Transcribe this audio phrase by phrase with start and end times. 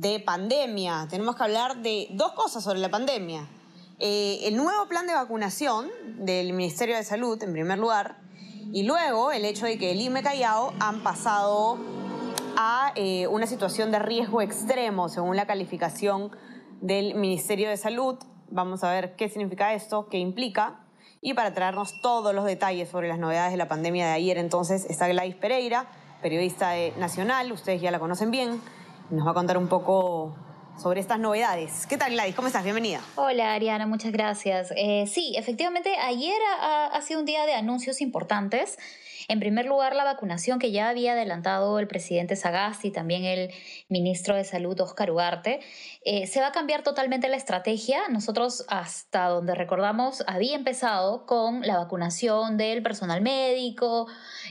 [0.00, 1.06] de pandemia.
[1.10, 3.46] Tenemos que hablar de dos cosas sobre la pandemia.
[3.98, 8.16] Eh, el nuevo plan de vacunación del Ministerio de Salud, en primer lugar,
[8.72, 11.76] y luego el hecho de que el IME Callao han pasado
[12.56, 16.30] a eh, una situación de riesgo extremo, según la calificación
[16.80, 18.16] del Ministerio de Salud.
[18.48, 20.80] Vamos a ver qué significa esto, qué implica.
[21.20, 24.86] Y para traernos todos los detalles sobre las novedades de la pandemia de ayer, entonces
[24.88, 25.90] está Gladys Pereira,
[26.22, 28.62] periodista de Nacional, ustedes ya la conocen bien,
[29.10, 30.32] nos va a contar un poco
[30.80, 31.86] sobre estas novedades.
[31.86, 32.34] ¿Qué tal, Gladys?
[32.34, 32.64] ¿Cómo estás?
[32.64, 33.00] Bienvenida.
[33.16, 34.72] Hola, Ariana, muchas gracias.
[34.76, 38.78] Eh, sí, efectivamente, ayer ha, ha sido un día de anuncios importantes.
[39.30, 43.50] En primer lugar, la vacunación que ya había adelantado el presidente Sagasti y también el
[43.88, 45.60] ministro de Salud, Oscar Ugarte.
[46.04, 48.08] Eh, se va a cambiar totalmente la estrategia.
[48.08, 54.08] Nosotros, hasta donde recordamos, había empezado con la vacunación del personal médico,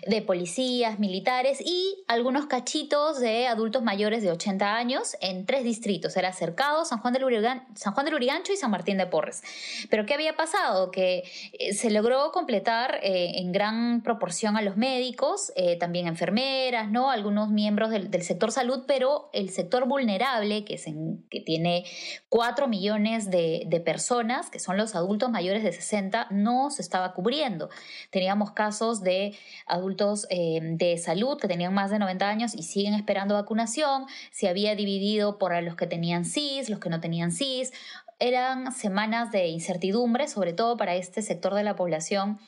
[0.08, 6.16] de policías, militares y algunos cachitos de adultos mayores de 80 años en tres distritos.
[6.19, 9.43] Era Cercado, San Juan del, Urigan, San Juan del Urigancho y San Martín de Porres.
[9.89, 10.91] Pero ¿qué había pasado?
[10.91, 16.89] Que eh, se logró completar eh, en gran proporción a los médicos, eh, también enfermeras,
[16.89, 17.11] ¿no?
[17.11, 20.85] Algunos miembros del, sector salud, pero el sector vulnerable, que, es
[21.29, 21.85] que tiene
[22.29, 27.69] 4 millones de, personas, que son los adultos mayores de 60, no se estaba cubriendo.
[28.09, 33.35] Teníamos casos de adultos de salud que tenían más de 90 años y siguen esperando
[33.35, 37.71] vacunación, se había dividido por los que tenían CIS, los que no tenían CIS,
[38.19, 42.39] eran semanas de incertidumbre, sobre todo para este sector de la población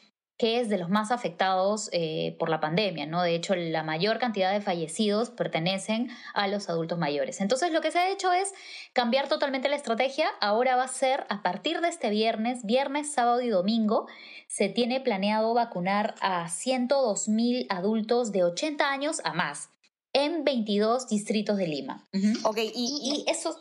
[0.42, 3.22] que es de los más afectados eh, por la pandemia, ¿no?
[3.22, 7.42] De hecho, la mayor cantidad de fallecidos pertenecen a los adultos mayores.
[7.42, 8.52] Entonces, lo que se ha hecho es
[8.92, 10.32] cambiar totalmente la estrategia.
[10.40, 14.08] Ahora va a ser a partir de este viernes, viernes, sábado y domingo,
[14.48, 19.70] se tiene planeado vacunar a 102 mil adultos de 80 años a más
[20.14, 22.08] en 22 distritos de Lima.
[22.14, 22.46] Uh -huh.
[22.46, 23.56] Ok, y, y, y eso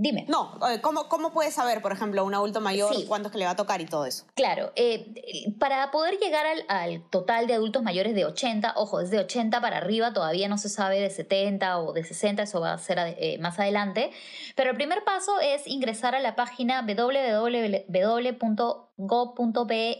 [0.00, 0.24] Dime.
[0.28, 3.04] No, ¿cómo, cómo puedes saber, por ejemplo, un adulto mayor sí.
[3.06, 4.24] cuánto es que le va a tocar y todo eso?
[4.34, 5.12] Claro, eh,
[5.58, 9.60] para poder llegar al, al, total de adultos mayores de 80, ojo, es de 80
[9.60, 12.98] para arriba, todavía no se sabe de 70 o de 60, eso va a ser
[12.98, 14.10] eh, más adelante,
[14.56, 17.58] pero el primer paso es ingresar a la página www.go.pe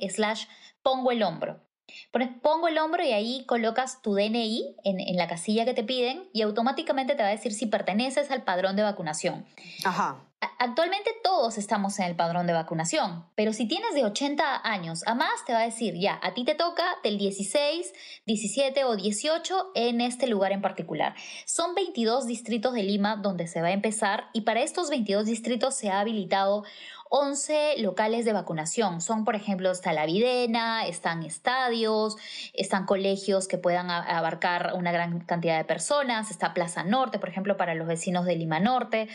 [0.08, 0.46] slash
[0.82, 1.60] pongo el hombro.
[2.10, 5.84] Pones pongo el hombro y ahí colocas tu DNI en, en, la casilla que te
[5.84, 9.44] piden y automáticamente te va a decir si perteneces al padrón de vacunación.
[9.84, 10.29] Ajá.
[10.58, 15.14] Actualmente todos estamos en el padrón de vacunación, pero si tienes de 80 años a
[15.14, 17.92] más, te va a decir ya, a ti te toca del 16,
[18.24, 21.14] 17 o 18 en este lugar en particular.
[21.44, 25.74] Son 22 distritos de Lima donde se va a empezar y para estos 22 distritos
[25.74, 26.64] se ha habilitado
[27.10, 29.02] 11 locales de vacunación.
[29.02, 32.16] Son, por ejemplo, está la Videna, están estadios,
[32.54, 37.58] están colegios que puedan abarcar una gran cantidad de personas, está Plaza Norte, por ejemplo,
[37.58, 39.08] para los vecinos de Lima Norte.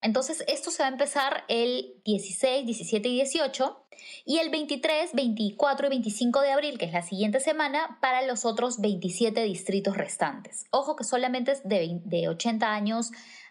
[0.00, 3.84] Entonces, esto se va a empezar el 16, 17 y 18
[4.24, 8.44] y el 23, 24 y 25 de abril, que es la siguiente semana, para los
[8.44, 10.66] otros 27 distritos restantes.
[10.70, 13.10] Ojo que solamente es de, de 80 años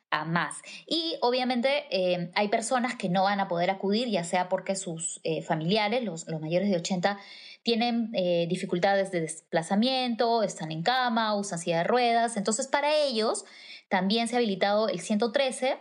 [0.09, 0.55] a más.
[0.85, 5.19] Y obviamente eh, hay personas que no van a poder acudir, ya sea porque sus
[5.23, 7.19] eh, familiares, los, los, mayores de 80,
[7.63, 12.37] tienen eh, dificultades de desplazamiento, están en cama, usan silla de ruedas.
[12.37, 13.43] Entonces, para ellos
[13.89, 15.77] también se ha habilitado el 113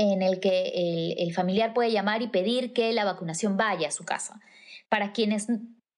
[0.00, 4.04] en el que el, familiar puede llamar y pedir que la vacunación vaya a su
[4.04, 4.40] casa.
[4.88, 5.48] Para quienes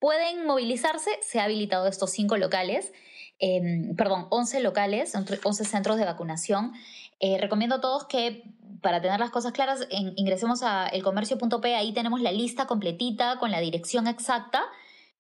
[0.01, 2.93] pueden movilizarse, se ha habilitado estos cinco locales,
[3.39, 6.73] eh, perdón, 11 locales, 11 centros de vacunación.
[7.21, 8.43] Eh, recomiendo a todos que
[8.81, 13.61] para tener las cosas claras ingresemos a elcomercio.p, ahí tenemos la lista completita con la
[13.61, 14.65] dirección exacta.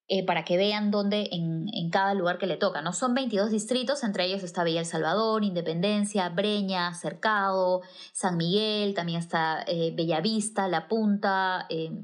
[0.09, 2.83] Eh, para que vean dónde en, en, cada lugar que le toca.
[2.83, 2.93] ¿no?
[2.93, 7.83] Son 22 distritos, entre ellos está Villa El Salvador, Independencia, Breña, Cercado,
[8.13, 12.03] San Miguel, también está eh, Bellavista, La Punta, eh,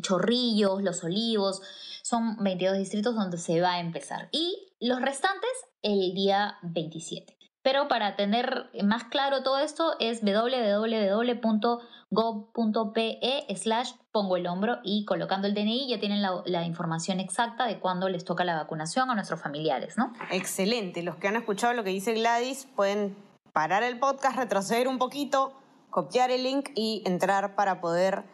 [0.00, 1.62] Chorrillos, Los Olivos.
[2.02, 4.28] Son 22 distritos donde se va a empezar.
[4.32, 5.50] Y los restantes
[5.82, 7.41] el día 27.
[7.62, 10.66] Pero para tener más claro todo esto es www.gov.pe
[13.54, 18.08] slash pongo el hombro y colocando el DNI ya tienen la, información exacta de cuándo
[18.08, 20.12] les toca la vacunación a nuestros familiares, ¿no?
[20.30, 21.02] Excelente.
[21.02, 23.16] Los que han escuchado lo que dice Gladys pueden
[23.52, 25.52] parar el podcast, retroceder un poquito,
[25.90, 28.24] copiar el link y entrar para poder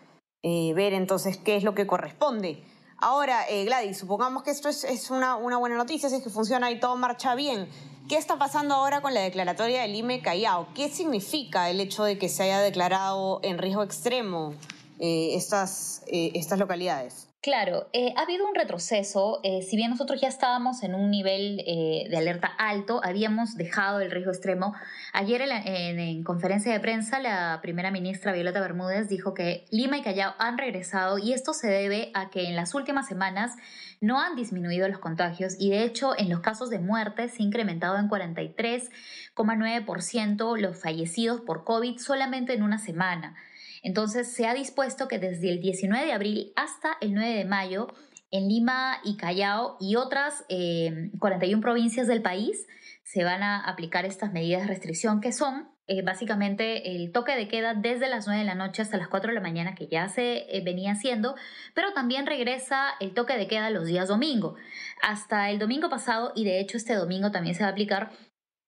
[0.42, 2.64] eh, ver entonces qué es lo que corresponde.
[3.00, 6.80] Ahora, eh, Gladys, supongamos que esto es, una, buena noticia, si es que funciona y
[6.80, 7.68] todo marcha bien.
[8.08, 10.66] ¿Qué está pasando ahora con la declaratoria del IME Callao?
[10.74, 14.54] ¿Qué significa el hecho de que se haya declarado en riesgo extremo
[14.98, 17.27] eh, estas, estas localidades?
[17.40, 19.38] Claro, eh, ha habido un retroceso.
[19.44, 24.00] Eh, si bien nosotros ya estábamos en un nivel eh, de alerta alto, habíamos dejado
[24.00, 24.74] el riesgo extremo.
[25.12, 30.34] Ayer en, conferencia de prensa, la primera ministra Violeta Bermúdez dijo que Lima y Callao
[30.40, 33.54] han regresado y esto se debe a que en las últimas semanas
[34.00, 37.46] no han disminuido los contagios y de hecho en los casos de muerte se ha
[37.46, 43.36] incrementado en 43,9% los fallecidos por COVID solamente en una semana.
[43.82, 47.88] Entonces se ha dispuesto que desde el 19 de abril hasta el 9 de mayo
[48.30, 52.66] en Lima y Callao y otras 41 eh, provincias del país
[53.02, 57.48] se van a aplicar estas medidas de restricción que son eh, básicamente el toque de
[57.48, 60.08] queda desde las 9 de la noche hasta las 4 de la mañana que ya
[60.08, 61.34] se eh, venía haciendo,
[61.74, 64.56] pero también regresa el toque de queda los días domingo.
[65.00, 68.10] Hasta el domingo pasado y de hecho este domingo también se va a aplicar,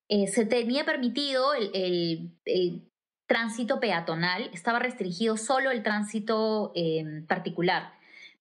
[0.09, 2.90] se tenía permitido el
[3.31, 7.93] tránsito peatonal, estaba restringido solo el tránsito eh, particular.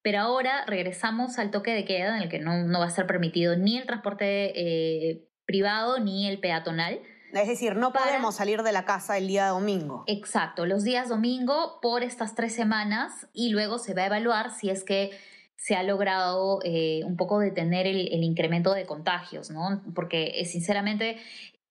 [0.01, 3.55] Pero ahora regresamos al toque de queda en el que no, va a ser permitido
[3.55, 7.01] ni el transporte eh, privado ni el peatonal.
[7.33, 10.05] Es decir, no podemos salir de la casa el día domingo.
[10.07, 14.71] Exacto, los días domingo por estas tres semanas y luego se va a evaluar si
[14.71, 15.11] es que
[15.55, 19.83] se ha logrado eh, un poco detener el, el, incremento de contagios, ¿no?
[19.93, 21.17] Porque sinceramente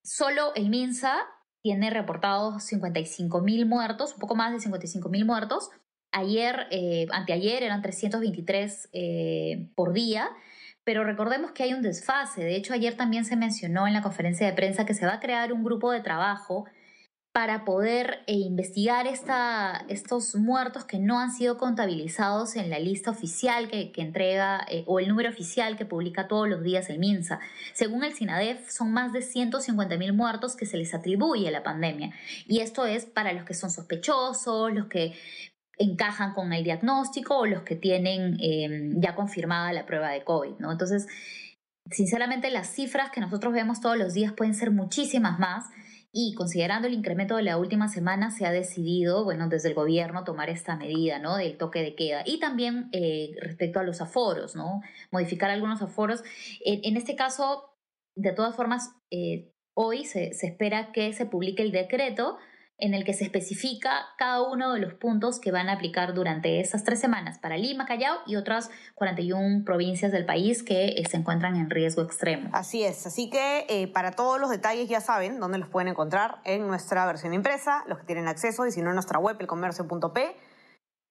[0.05, 1.26] solo el MINSA
[1.62, 5.70] tiene reportados 55 mil muertos, un poco más de 55 mil muertos.
[6.12, 10.31] Ayer, eh, anteayer eran 323 eh, por día,
[10.84, 12.43] pero recordemos que hay un desfase.
[12.43, 15.20] De hecho, ayer también se mencionó en la conferencia de prensa que se va a
[15.20, 16.64] crear un grupo de trabajo
[17.38, 23.69] para poder eh, investigar estos muertos que no han sido contabilizados en la lista oficial
[23.69, 27.38] que, entrega eh, o el número oficial que publica todos los días el MINSA.
[27.75, 32.12] Según el SINADEF, son más de 150.000 muertos que se les atribuye a la pandemia.
[32.49, 35.14] Y esto es para los que son sospechosos, los que
[35.79, 40.58] encajan con el diagnóstico o los que tienen em, ya confirmada la prueba de COVID.
[40.58, 40.73] ¿no?
[40.73, 41.06] Entonces,
[41.88, 45.67] sinceramente, las cifras que nosotros vemos todos los días pueden ser muchísimas más
[46.12, 50.25] y considerando el incremento de la última semana, se ha decidido, bueno, desde el gobierno
[50.25, 51.37] tomar esta medida, ¿no?
[51.37, 52.22] Del toque de queda.
[52.25, 54.81] Y también eh, respecto a los aforos, ¿no?
[55.10, 56.22] Modificar algunos aforos.
[56.64, 57.76] En, este caso,
[58.14, 62.38] de todas formas, eh, hoy se, se espera que se publique el decreto
[62.78, 66.60] en el que se especifica cada uno de los puntos que van a aplicar durante
[66.60, 71.16] esas tres semanas para Lima, Callao y otras 41 provincias del país que eh, se
[71.16, 72.50] encuentran en riesgo extremo.
[72.52, 76.36] Así es, así que eh, para todos los detalles ya saben dónde los pueden encontrar
[76.44, 80.36] en nuestra versión impresa, los que tienen acceso, y si no en nuestra web, elcomercio.p,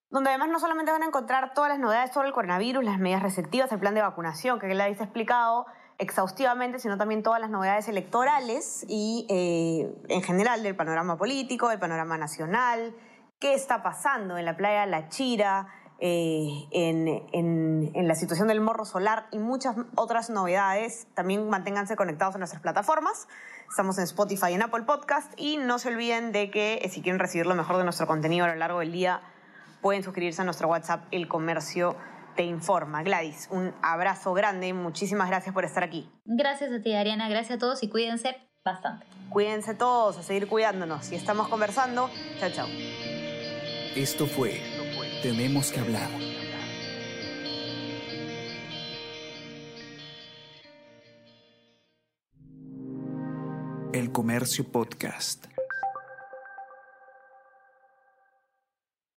[0.09, 3.21] donde además no solamente van a encontrar todas las novedades sobre el coronavirus, las medidas
[3.21, 5.65] receptivas, el plan de vacunación que Gladys ha explicado,
[5.99, 11.79] exhaustivamente, sino también todas las novedades electorales y eh, en general del panorama político, del
[11.79, 12.95] panorama nacional,
[13.39, 15.67] qué está pasando en la playa La Chira,
[15.99, 21.07] eh, en, la situación del morro solar y muchas otras novedades.
[21.15, 23.27] También manténganse conectados en nuestras plataformas.
[23.67, 27.01] Estamos en Spotify y en Apple Podcast y no se olviden de que eh, si
[27.01, 29.21] quieren recibir lo mejor de nuestro contenido a lo largo del día,
[29.81, 31.95] pueden suscribirse a nuestro WhatsApp El Comercio
[32.37, 33.03] te informa.
[33.03, 36.09] Gladys, un abrazo grande, muchísimas gracias por estar aquí.
[36.23, 39.05] Gracias a ti, Ariana, gracias a todos y cuídense bastante.
[39.29, 41.11] Cuídense todos, a seguir cuidándonos.
[41.11, 42.09] Y estamos conversando.
[42.39, 42.67] Chao, chao.
[43.95, 44.61] Esto fue
[45.21, 46.09] Tenemos que hablar.
[53.93, 55.47] El Comercio Podcast.